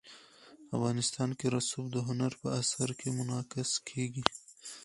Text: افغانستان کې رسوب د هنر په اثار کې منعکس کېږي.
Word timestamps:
افغانستان 0.75 1.29
کې 1.39 1.45
رسوب 1.55 1.85
د 1.91 1.97
هنر 2.07 2.31
په 2.41 2.47
اثار 2.61 2.89
کې 2.99 3.07
منعکس 3.17 3.71
کېږي. 3.89 4.25